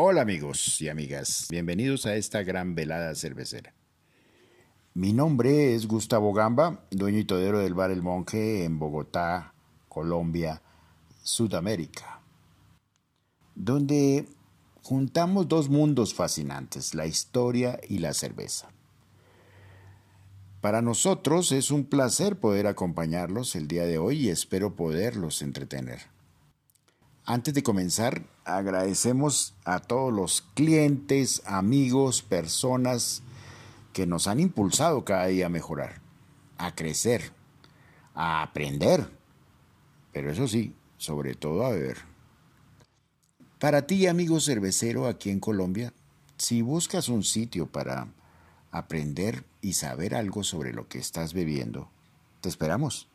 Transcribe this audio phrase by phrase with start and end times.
[0.00, 3.74] Hola amigos y amigas, bienvenidos a esta gran velada cervecera.
[4.94, 9.54] Mi nombre es Gustavo Gamba, dueño y todero del bar El Monje en Bogotá,
[9.88, 10.62] Colombia,
[11.24, 12.20] Sudamérica,
[13.56, 14.28] donde
[14.84, 18.68] juntamos dos mundos fascinantes, la historia y la cerveza.
[20.60, 26.02] Para nosotros es un placer poder acompañarlos el día de hoy y espero poderlos entretener.
[27.24, 33.22] Antes de comenzar, agradecemos a todos los clientes, amigos, personas
[33.92, 36.00] que nos han impulsado cada día a mejorar,
[36.56, 37.30] a crecer,
[38.14, 39.08] a aprender,
[40.12, 41.98] pero eso sí, sobre todo a beber.
[43.58, 45.92] Para ti, amigo cervecero aquí en Colombia,
[46.38, 48.08] si buscas un sitio para
[48.70, 51.90] aprender y saber algo sobre lo que estás bebiendo,
[52.40, 53.08] te esperamos.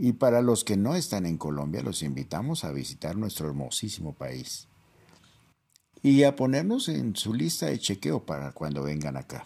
[0.00, 4.68] Y para los que no están en Colombia, los invitamos a visitar nuestro hermosísimo país
[6.02, 9.44] y a ponernos en su lista de chequeo para cuando vengan acá.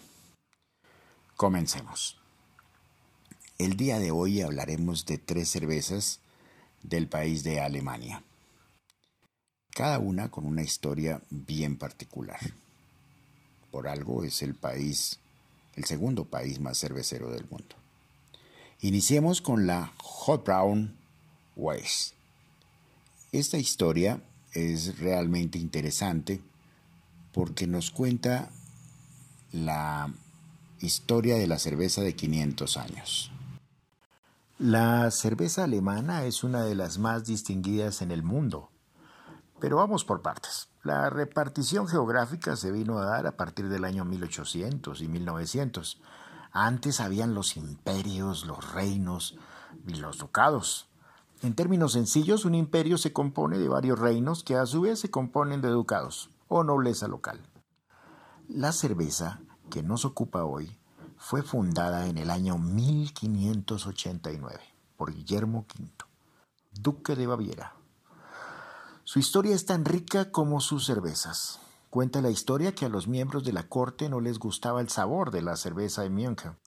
[1.35, 2.19] Comencemos.
[3.57, 6.19] El día de hoy hablaremos de tres cervezas
[6.83, 8.23] del país de Alemania,
[9.71, 12.39] cada una con una historia bien particular.
[13.71, 15.19] Por algo es el país,
[15.75, 17.82] el segundo país más cervecero del mundo.
[18.83, 20.93] Iniciemos con la Hot Brown.
[23.31, 26.41] Esta historia es realmente interesante
[27.31, 28.49] porque nos cuenta
[29.53, 30.11] la
[30.81, 33.31] historia de la cerveza de 500 años.
[34.59, 38.69] La cerveza alemana es una de las más distinguidas en el mundo.
[39.61, 40.67] Pero vamos por partes.
[40.83, 46.01] La repartición geográfica se vino a dar a partir del año 1800 y 1900
[46.53, 49.35] antes habían los imperios, los reinos
[49.87, 50.87] y los ducados.
[51.41, 55.09] En términos sencillos, un imperio se compone de varios reinos que a su vez se
[55.09, 57.41] componen de ducados o nobleza local.
[58.47, 60.77] La cerveza que nos ocupa hoy
[61.17, 64.59] fue fundada en el año 1589
[64.95, 65.89] por Guillermo V,
[66.71, 67.73] duque de Baviera.
[69.05, 71.59] Su historia es tan rica como sus cervezas.
[71.93, 75.29] Cuenta la historia que a los miembros de la corte no les gustaba el sabor
[75.29, 76.57] de la cerveza de München,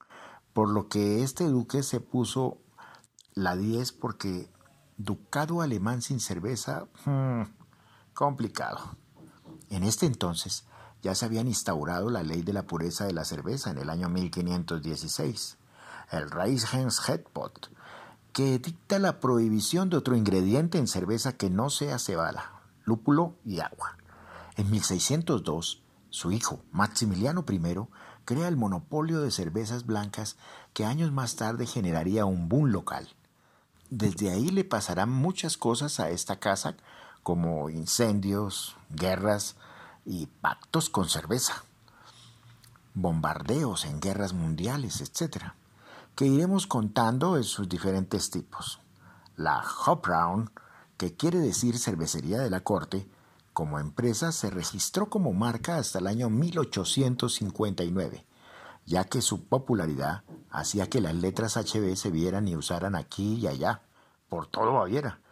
[0.52, 2.58] por lo que este duque se puso
[3.34, 4.48] la 10 porque
[4.98, 7.42] ducado alemán sin cerveza, hmm,
[8.14, 8.78] complicado.
[9.68, 10.64] En este entonces
[11.02, 14.08] ya se habían instaurado la ley de la pureza de la cerveza en el año
[14.08, 15.58] 1516,
[16.12, 17.72] el Reichshetzgebot,
[18.32, 23.58] que dicta la prohibición de otro ingrediente en cerveza que no sea cebada, lúpulo y
[23.58, 23.96] agua.
[24.56, 27.60] En 1602, su hijo, Maximiliano I,
[28.24, 30.36] crea el monopolio de cervezas blancas
[30.72, 33.06] que años más tarde generaría un boom local.
[33.90, 36.74] Desde ahí le pasarán muchas cosas a esta casa,
[37.22, 39.56] como incendios, guerras
[40.06, 41.64] y pactos con cerveza,
[42.94, 45.52] bombardeos en guerras mundiales, etc.,
[46.14, 48.80] que iremos contando en sus diferentes tipos.
[49.36, 50.50] La Hop Round,
[50.96, 53.06] que quiere decir cervecería de la corte,
[53.56, 58.26] como empresa se registró como marca hasta el año 1859,
[58.84, 63.46] ya que su popularidad hacía que las letras HB se vieran y usaran aquí y
[63.46, 63.80] allá,
[64.28, 65.22] por todo Baviera.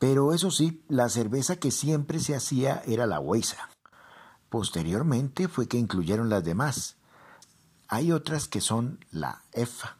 [0.00, 3.68] Pero eso sí, la cerveza que siempre se hacía era la Weissa.
[4.48, 6.96] Posteriormente fue que incluyeron las demás.
[7.86, 9.96] Hay otras que son la EFA,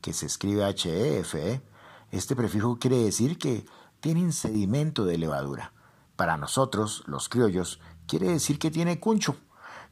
[0.00, 1.52] que se escribe HEFE.
[1.52, 1.62] E.
[2.10, 3.66] Este prefijo quiere decir que
[4.00, 5.74] tienen sedimento de levadura
[6.18, 9.36] para nosotros, los criollos, quiere decir que tiene cuncho,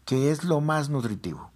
[0.05, 1.53] que es lo más nutritivo.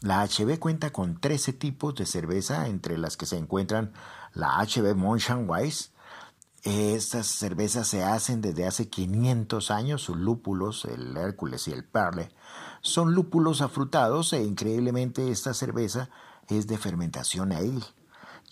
[0.00, 3.92] La HB cuenta con 13 tipos de cerveza, entre las que se encuentran
[4.32, 5.90] la HB Monsham Weiss.
[6.62, 10.02] Estas cervezas se hacen desde hace 500 años.
[10.02, 12.30] Sus lúpulos, el Hércules y el Perle,
[12.80, 16.10] son lúpulos afrutados e increíblemente esta cerveza
[16.46, 17.82] es de fermentación ale.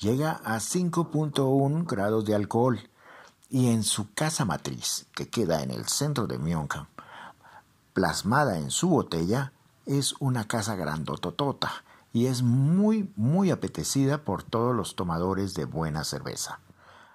[0.00, 2.90] Llega a 5.1 grados de alcohol
[3.50, 6.88] y en su casa matriz, que queda en el centro de Mionca,
[7.92, 9.52] plasmada en su botella,
[9.86, 16.04] es una casa grandototota y es muy, muy apetecida por todos los tomadores de buena
[16.04, 16.60] cerveza.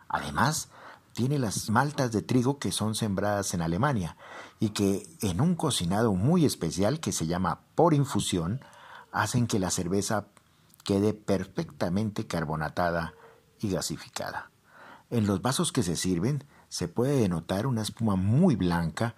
[0.09, 0.67] Además,
[1.13, 4.17] tiene las maltas de trigo que son sembradas en Alemania
[4.59, 8.59] y que en un cocinado muy especial que se llama por infusión
[9.13, 10.25] hacen que la cerveza
[10.83, 13.13] quede perfectamente carbonatada
[13.61, 14.51] y gasificada.
[15.09, 19.15] En los vasos que se sirven se puede denotar una espuma muy blanca,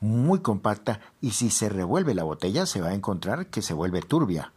[0.00, 4.02] muy compacta y si se revuelve la botella se va a encontrar que se vuelve
[4.02, 4.52] turbia,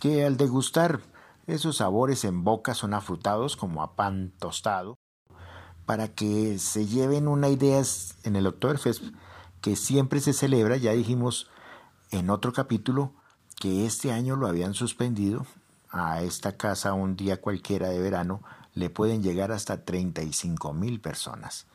[0.00, 1.00] que al degustar
[1.46, 4.96] esos sabores en boca son afrutados como a pan tostado.
[5.86, 7.82] Para que se lleven una idea
[8.24, 9.02] en el Oktoberfest
[9.62, 11.48] que siempre se celebra, ya dijimos
[12.10, 13.12] en otro capítulo
[13.58, 15.46] que este año lo habían suspendido,
[15.90, 18.42] a esta casa un día cualquiera de verano
[18.74, 21.66] le pueden llegar hasta 35 mil personas.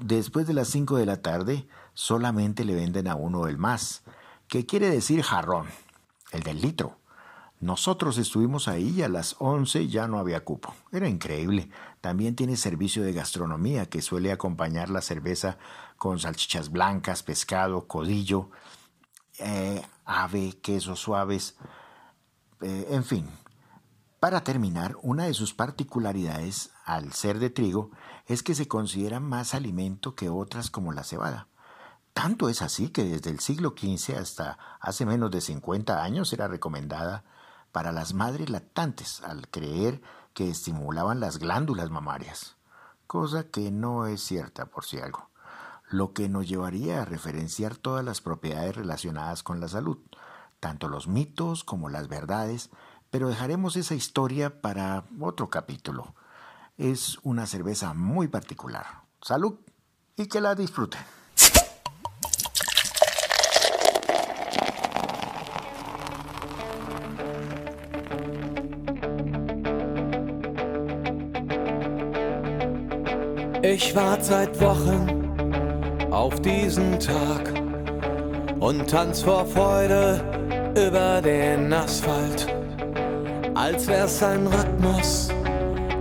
[0.00, 4.02] Después de las 5 de la tarde solamente le venden a uno el más,
[4.48, 5.66] que quiere decir jarrón,
[6.32, 6.96] el del litro.
[7.60, 10.74] Nosotros estuvimos ahí y a las 11 ya no había cupo.
[10.92, 11.68] Era increíble.
[12.00, 15.58] También tiene servicio de gastronomía que suele acompañar la cerveza
[15.98, 18.50] con salchichas blancas, pescado, codillo,
[19.38, 21.56] eh, ave, quesos suaves,
[22.62, 23.28] eh, en fin.
[24.20, 27.90] Para terminar, una de sus particularidades, al ser de trigo,
[28.26, 31.48] es que se considera más alimento que otras como la cebada.
[32.12, 36.48] Tanto es así que desde el siglo XV hasta hace menos de 50 años era
[36.48, 37.24] recomendada
[37.72, 40.02] para las madres lactantes al creer
[40.34, 42.56] que estimulaban las glándulas mamarias,
[43.06, 45.30] cosa que no es cierta por si algo,
[45.88, 49.96] lo que nos llevaría a referenciar todas las propiedades relacionadas con la salud,
[50.58, 52.68] tanto los mitos como las verdades,
[53.10, 56.14] pero dejaremos esa historia para otro capítulo.
[56.78, 58.86] Es una cerveza muy particular.
[59.20, 59.58] Salud
[60.16, 61.00] y que la disfruten.
[73.62, 77.52] Ich warte seit Wochen auf diesen Tag
[78.58, 80.20] und tanz vor Freude
[80.74, 82.46] über den Asphalt,
[83.60, 85.28] als wär's ein Rhythmus,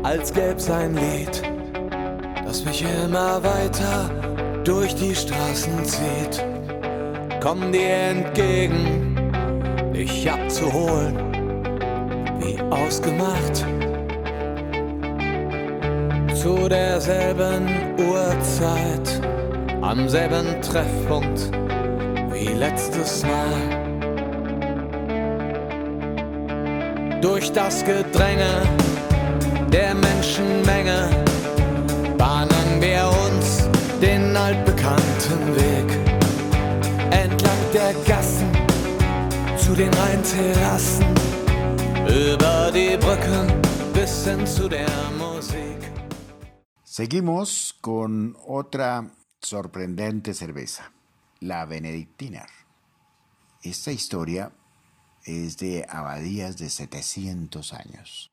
[0.04, 1.42] als gäb's ein Lied,
[2.46, 4.10] das mich immer weiter
[4.64, 6.42] durch die Straßen zieht.
[7.42, 9.30] Komm dir entgegen,
[9.94, 11.18] dich abzuholen,
[12.40, 13.66] wie ausgemacht
[16.34, 17.68] zu derselben
[17.98, 19.22] Uhrzeit,
[19.82, 21.52] am selben Treffpunkt
[22.32, 23.79] wie letztes Mal.
[27.22, 28.64] Durch das Gedränge
[29.72, 31.10] der Menschenmenge
[32.18, 33.68] bahnen wir uns
[34.02, 35.90] den altbekannten Weg
[37.12, 38.50] entlang der Gassen
[39.58, 41.06] zu den Rheinterrassen,
[42.08, 43.52] über die Brücken
[43.94, 45.92] bis hin zu der Musik.
[46.84, 49.06] Seguimos con otra
[49.44, 50.84] sorprendente cerveza,
[51.42, 52.48] la Benedictiner.
[53.62, 54.50] Esta historia
[55.26, 58.32] es de abadías de 700 años.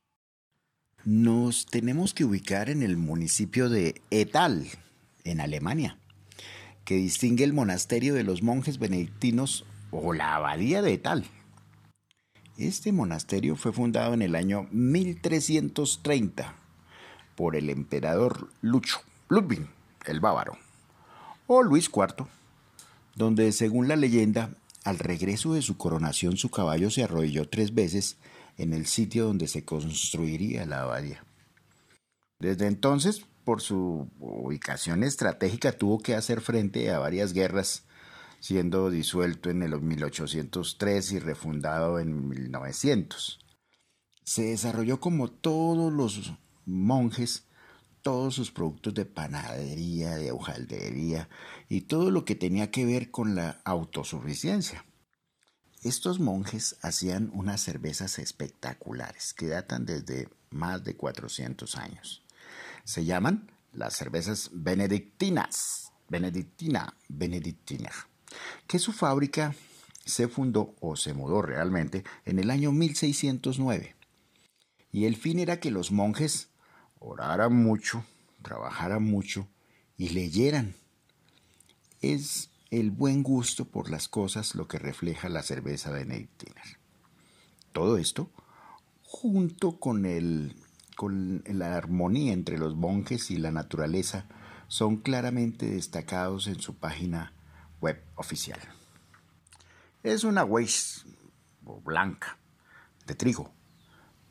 [1.04, 4.66] Nos tenemos que ubicar en el municipio de Etal,
[5.24, 5.98] en Alemania,
[6.84, 11.24] que distingue el monasterio de los monjes benedictinos o la abadía de Etal.
[12.58, 16.54] Este monasterio fue fundado en el año 1330
[17.36, 18.98] por el emperador Lucho,
[19.28, 19.66] Ludwig
[20.06, 20.56] el Bávaro,
[21.46, 22.26] o Luis IV,
[23.14, 24.50] donde según la leyenda,
[24.86, 28.18] al regreso de su coronación su caballo se arrodilló tres veces
[28.56, 31.24] en el sitio donde se construiría la abadía.
[32.38, 37.84] Desde entonces, por su ubicación estratégica, tuvo que hacer frente a varias guerras,
[38.38, 43.40] siendo disuelto en el 1803 y refundado en 1900.
[44.22, 46.32] Se desarrolló como todos los
[46.64, 47.45] monjes
[48.06, 51.28] todos sus productos de panadería, de hojaldería
[51.68, 54.84] y todo lo que tenía que ver con la autosuficiencia.
[55.82, 62.22] Estos monjes hacían unas cervezas espectaculares que datan desde más de 400 años.
[62.84, 67.90] Se llaman las cervezas benedictinas, benedictina, benedictina,
[68.68, 69.56] que su fábrica
[70.04, 73.96] se fundó o se mudó realmente en el año 1609.
[74.92, 76.50] Y el fin era que los monjes
[76.98, 78.04] oraran mucho,
[78.42, 79.48] trabajaran mucho
[79.96, 80.74] y leyeran.
[82.00, 86.62] Es el buen gusto por las cosas lo que refleja la cerveza benedictina.
[87.72, 88.30] Todo esto,
[89.02, 90.56] junto con, el,
[90.96, 94.26] con la armonía entre los monjes y la naturaleza,
[94.68, 97.32] son claramente destacados en su página
[97.80, 98.58] web oficial.
[100.02, 101.04] Es una Weiss
[101.84, 102.38] blanca
[103.06, 103.50] de trigo,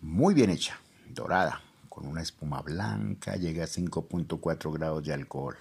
[0.01, 0.79] muy bien hecha,
[1.09, 1.61] dorada,
[1.95, 5.55] con una espuma blanca, llega a 5.4 grados de alcohol.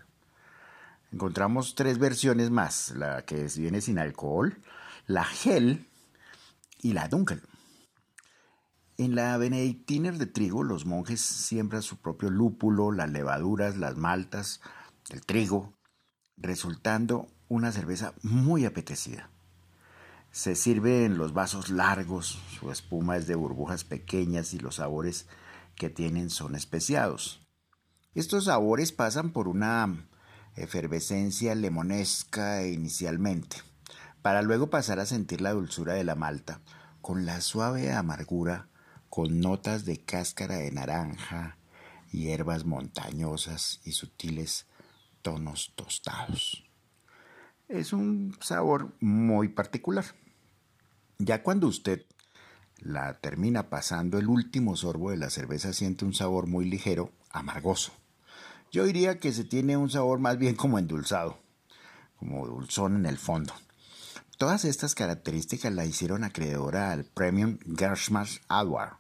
[1.13, 4.61] Encontramos tres versiones más, la que viene sin alcohol,
[5.07, 5.87] la gel
[6.83, 7.41] y la dunkel.
[8.99, 14.61] En la Benedictiner de trigo, los monjes siembran su propio lúpulo, las levaduras, las maltas,
[15.11, 15.73] el trigo,
[16.37, 19.31] resultando una cerveza muy apetecida.
[20.33, 25.29] Se sirve en los vasos largos, su espuma es de burbujas pequeñas y los sabores
[25.77, 27.47] que tienen son especiados.
[28.15, 30.09] Estos sabores pasan por una
[30.57, 33.57] efervescencia lemonesca inicialmente,
[34.23, 36.61] para luego pasar a sentir la dulzura de la malta,
[37.01, 38.69] con la suave amargura,
[39.09, 41.59] con notas de cáscara de naranja,
[42.11, 44.67] hierbas montañosas y sutiles
[45.23, 46.65] tonos tostados.
[47.69, 50.05] Es un sabor muy particular.
[51.19, 52.07] Ya cuando usted
[52.79, 57.93] la termina pasando el último sorbo de la cerveza siente un sabor muy ligero, amargoso.
[58.71, 61.39] Yo diría que se tiene un sabor más bien como endulzado,
[62.19, 63.55] como dulzón en el fondo.
[64.37, 68.95] Todas estas características la hicieron acreedora al Premium Gershmas Award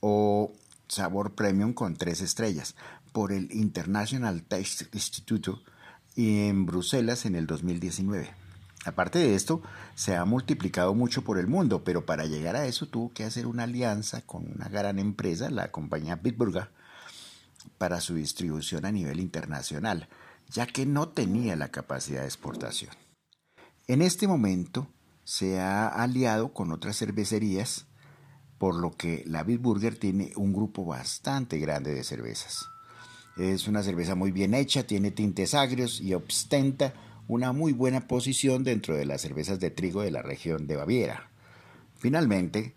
[0.00, 0.52] o
[0.88, 2.74] sabor premium con tres estrellas
[3.12, 5.52] por el International Taste Institute
[6.16, 8.37] en Bruselas en el 2019.
[8.88, 9.62] Aparte de esto,
[9.94, 13.46] se ha multiplicado mucho por el mundo, pero para llegar a eso tuvo que hacer
[13.46, 16.70] una alianza con una gran empresa, la compañía Bitburger,
[17.76, 20.08] para su distribución a nivel internacional,
[20.50, 22.92] ya que no tenía la capacidad de exportación.
[23.86, 24.88] En este momento
[25.24, 27.86] se ha aliado con otras cervecerías,
[28.56, 32.66] por lo que la Bitburger tiene un grupo bastante grande de cervezas.
[33.36, 36.92] Es una cerveza muy bien hecha, tiene tintes agrios y ostenta
[37.28, 41.28] una muy buena posición dentro de las cervezas de trigo de la región de Baviera.
[41.98, 42.72] Finalmente,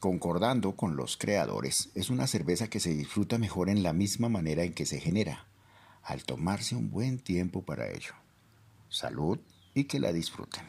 [0.00, 4.64] concordando con los creadores, es una cerveza que se disfruta mejor en la misma manera
[4.64, 5.46] en que se genera,
[6.02, 8.14] al tomarse un buen tiempo para ello.
[8.88, 9.38] Salud
[9.74, 10.64] y que la disfruten.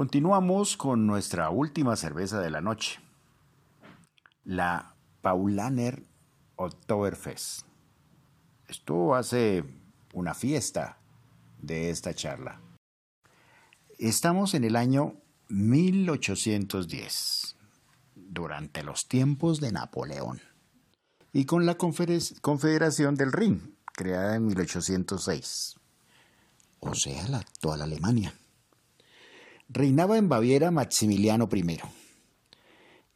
[0.00, 3.00] Continuamos con nuestra última cerveza de la noche,
[4.44, 6.02] la Paulaner
[6.56, 7.66] Oktoberfest.
[8.66, 9.62] Esto hace
[10.14, 10.96] una fiesta
[11.58, 12.62] de esta charla.
[13.98, 15.16] Estamos en el año
[15.50, 17.56] 1810,
[18.14, 20.40] durante los tiempos de Napoleón,
[21.34, 25.74] y con la Confederación del Rin, creada en 1806,
[26.78, 28.32] o sea, la actual Alemania.
[29.72, 31.78] Reinaba en Baviera Maximiliano I.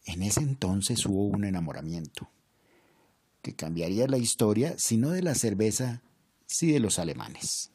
[0.05, 2.31] En ese entonces hubo un enamoramiento
[3.43, 6.01] que cambiaría la historia, si no de la cerveza,
[6.47, 7.73] sí de los alemanes.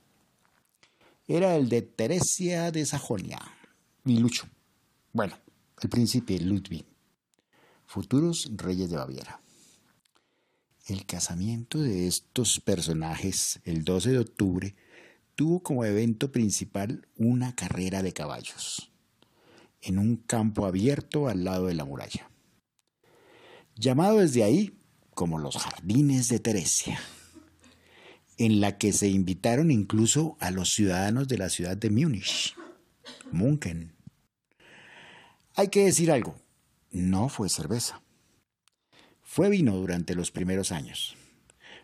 [1.27, 3.39] Era el de Teresia de Sajonia
[4.05, 4.47] y Lucho.
[5.11, 5.37] Bueno,
[5.81, 6.85] el príncipe Ludwig,
[7.85, 9.41] futuros reyes de Baviera.
[10.85, 14.75] El casamiento de estos personajes, el 12 de octubre,
[15.39, 18.91] tuvo como evento principal una carrera de caballos
[19.81, 22.29] en un campo abierto al lado de la muralla,
[23.73, 24.77] llamado desde ahí
[25.11, 26.99] como los Jardines de Teresia,
[28.37, 32.57] en la que se invitaron incluso a los ciudadanos de la ciudad de Múnich,
[33.31, 33.95] Munchen.
[35.55, 36.35] Hay que decir algo,
[36.91, 38.01] no fue cerveza,
[39.21, 41.15] fue vino durante los primeros años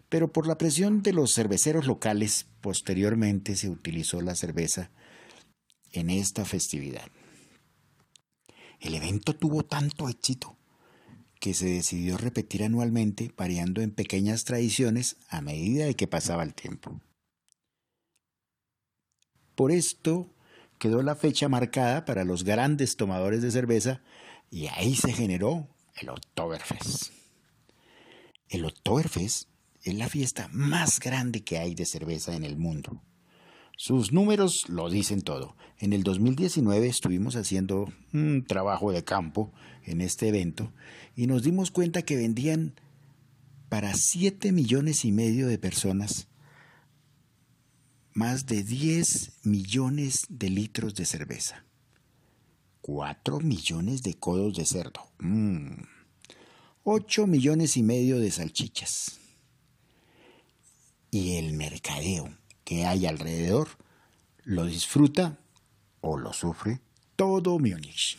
[0.09, 4.91] pero por la presión de los cerveceros locales, posteriormente se utilizó la cerveza
[5.91, 7.07] en esta festividad.
[8.79, 10.57] El evento tuvo tanto éxito
[11.39, 16.53] que se decidió repetir anualmente, variando en pequeñas tradiciones a medida de que pasaba el
[16.53, 16.99] tiempo.
[19.55, 20.29] Por esto
[20.79, 24.01] quedó la fecha marcada para los grandes tomadores de cerveza
[24.51, 27.11] y ahí se generó el Oktoberfest.
[28.49, 29.49] El Oktoberfest
[29.85, 33.03] es la fiesta más grande que hay de cerveza en el mundo.
[33.77, 35.55] Sus números lo dicen todo.
[35.77, 40.73] En el 2019 estuvimos haciendo un trabajo de campo en este evento
[41.15, 42.73] y nos dimos cuenta que vendían
[43.69, 46.29] para 7 millones y medio de personas
[48.13, 51.63] más de 10 millones de litros de cerveza.
[52.81, 55.01] 4 millones de codos de cerdo.
[56.83, 57.29] 8 mm.
[57.29, 59.19] millones y medio de salchichas
[61.15, 62.27] y el mercadeo
[62.65, 63.69] que hay alrededor
[64.43, 65.39] lo disfruta
[66.01, 66.81] o lo sufre
[67.15, 68.17] todo Múnich.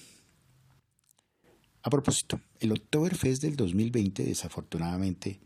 [1.82, 5.40] A propósito, el Oktoberfest del 2020 desafortunadamente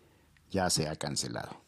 [0.48, 1.60] ya se ha cancelado.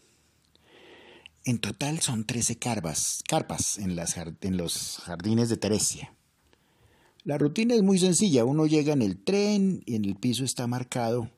[1.44, 3.98] En total son 13 carpas, carpas en,
[4.40, 6.14] en los jardines de Teresia.
[7.24, 8.44] La rutina es muy sencilla.
[8.44, 11.28] Uno llega en el tren y en el piso está marcado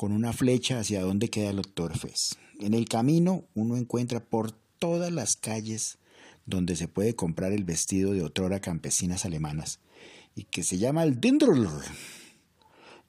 [0.00, 2.36] con una flecha hacia donde queda el Oktoberfest.
[2.58, 5.98] En el camino uno encuentra por todas las calles
[6.46, 9.78] donde se puede comprar el vestido de otrora campesinas alemanas
[10.34, 11.20] y que se llama el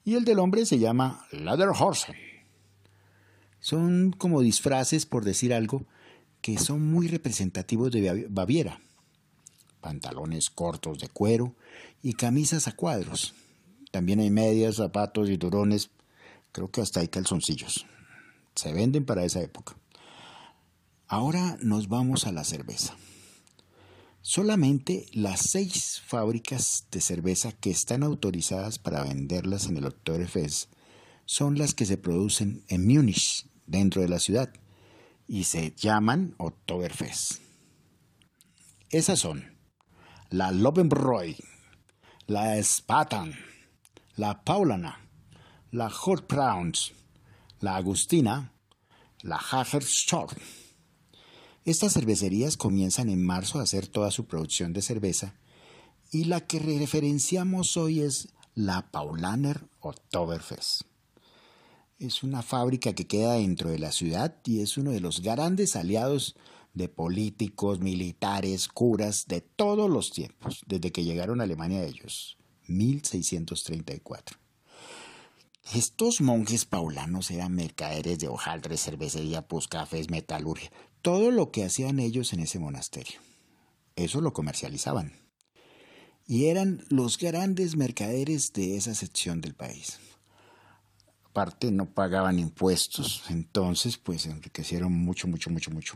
[0.04, 2.14] y el del hombre se llama Lederhorse.
[3.58, 5.86] Son como disfraces, por decir algo,
[6.42, 8.82] que son muy representativos de Baviera.
[9.80, 11.54] Pantalones cortos de cuero
[12.02, 13.32] y camisas a cuadros.
[13.90, 15.88] También hay medias, zapatos y turones.
[16.52, 17.86] Creo que hasta hay calzoncillos.
[18.54, 19.76] Se venden para esa época.
[21.08, 22.96] Ahora nos vamos a la cerveza.
[24.20, 30.70] Solamente las seis fábricas de cerveza que están autorizadas para venderlas en el Oktoberfest
[31.24, 34.52] son las que se producen en Múnich, dentro de la ciudad,
[35.26, 37.40] y se llaman Oktoberfest.
[38.90, 39.58] Esas son
[40.30, 41.34] la Lobenbräu,
[42.26, 43.34] la Spaten,
[44.16, 45.01] la Paulana,
[45.72, 45.92] la
[46.28, 46.92] Browns,
[47.60, 48.52] la Agustina,
[49.22, 50.36] la Hagerstorm
[51.64, 55.36] estas cervecerías comienzan en marzo a hacer toda su producción de cerveza
[56.10, 60.82] y la que referenciamos hoy es la Paulaner Oktoberfest.
[62.00, 65.76] Es una fábrica que queda dentro de la ciudad y es uno de los grandes
[65.76, 66.34] aliados
[66.74, 74.41] de políticos, militares, curas de todos los tiempos, desde que llegaron a Alemania ellos, 1634.
[75.70, 82.34] Estos monjes paulanos eran mercaderes de hojaldre, cervecería, cafés, metalurgia, todo lo que hacían ellos
[82.34, 83.20] en ese monasterio.
[83.96, 85.12] Eso lo comercializaban.
[86.26, 89.98] Y eran los grandes mercaderes de esa sección del país.
[91.24, 95.94] Aparte no pagaban impuestos, entonces pues enriquecieron mucho, mucho, mucho, mucho.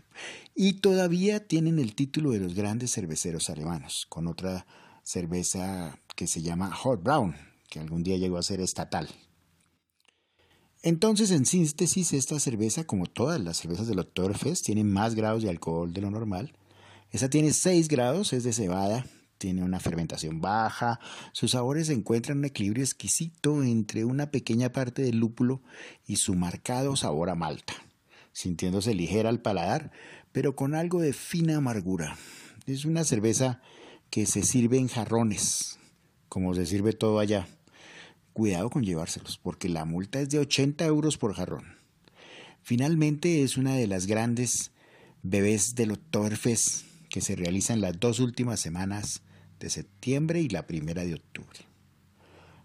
[0.54, 4.66] Y todavía tienen el título de los grandes cerveceros alemanos, con otra
[5.02, 7.36] cerveza que se llama Hot Brown,
[7.68, 9.10] que algún día llegó a ser estatal.
[10.86, 15.50] Entonces, en síntesis, esta cerveza, como todas las cervezas del Oktoberfest, tiene más grados de
[15.50, 16.52] alcohol de lo normal.
[17.10, 19.04] Esta tiene 6 grados, es de cebada,
[19.36, 21.00] tiene una fermentación baja,
[21.32, 25.60] sus sabores encuentran un equilibrio exquisito entre una pequeña parte del lúpulo
[26.06, 27.74] y su marcado sabor a malta,
[28.30, 29.90] sintiéndose ligera al paladar,
[30.30, 32.16] pero con algo de fina amargura.
[32.64, 33.60] Es una cerveza
[34.08, 35.80] que se sirve en jarrones,
[36.28, 37.48] como se sirve todo allá
[38.36, 41.78] cuidado con llevárselos, porque la multa es de 80 euros por jarrón.
[42.60, 44.72] Finalmente es una de las grandes
[45.22, 49.22] bebés del Oktoberfest que se realizan las dos últimas semanas
[49.58, 51.60] de septiembre y la primera de octubre.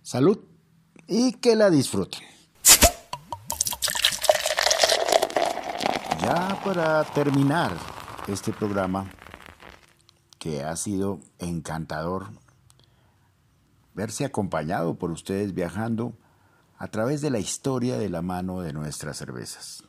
[0.04, 0.40] Salud
[1.08, 2.20] y que la disfruten.
[6.22, 7.78] Ya para terminar
[8.28, 9.10] este programa,
[10.38, 12.28] que ha sido encantador
[13.94, 16.14] verse acompañado por ustedes viajando
[16.78, 19.84] a través de la historia de la mano de nuestras cervezas.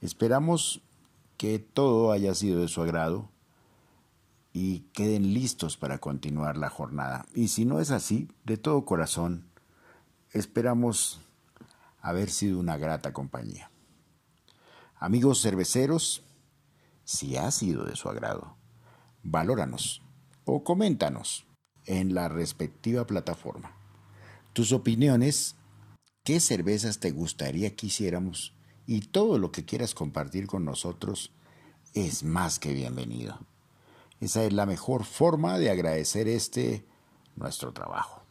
[0.00, 0.82] Esperamos
[1.36, 3.30] que todo haya sido de su agrado
[4.52, 7.26] y queden listos para continuar la jornada.
[7.34, 9.48] Y si no es así, de todo corazón,
[10.32, 11.20] esperamos
[12.00, 13.70] haber sido una grata compañía.
[14.96, 16.22] Amigos cerveceros,
[17.04, 18.56] si ha sido de su agrado,
[19.22, 20.02] valóranos
[20.44, 21.47] o coméntanos
[21.88, 23.74] en la respectiva plataforma.
[24.52, 25.56] Tus opiniones,
[26.22, 28.54] qué cervezas te gustaría que hiciéramos
[28.86, 31.32] y todo lo que quieras compartir con nosotros
[31.94, 33.40] es más que bienvenido.
[34.20, 36.84] Esa es la mejor forma de agradecer este
[37.36, 38.22] nuestro trabajo.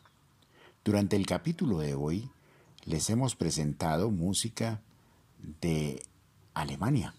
[0.86, 2.30] Durante el capítulo de hoy
[2.86, 4.82] les hemos presentado música
[5.62, 6.04] de
[6.54, 7.16] Alemania.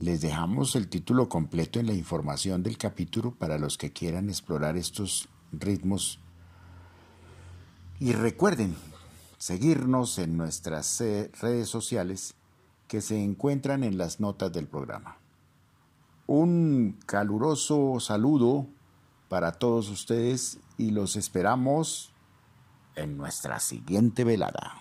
[0.00, 4.76] Les dejamos el título completo en la información del capítulo para los que quieran explorar
[4.76, 6.20] estos ritmos.
[7.98, 8.76] Y recuerden
[9.38, 12.36] seguirnos en nuestras eh, redes sociales
[12.86, 15.18] que se encuentran en las notas del programa.
[16.28, 18.68] Un caluroso saludo
[19.28, 22.12] para todos ustedes y los esperamos
[22.94, 24.76] en nuestra siguiente velada.